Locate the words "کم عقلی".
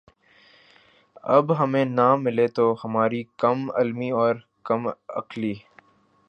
4.63-5.53